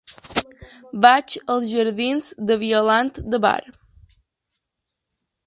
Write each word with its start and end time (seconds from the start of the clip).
Vaig 1.05 1.35
als 1.55 1.67
jardins 1.73 2.31
de 2.49 2.57
Violant 2.65 3.13
de 3.35 3.43
Bar. 3.47 3.61